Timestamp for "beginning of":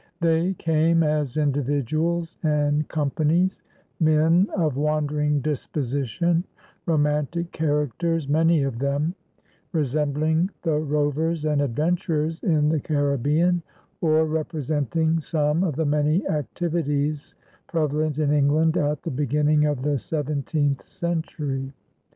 19.11-19.83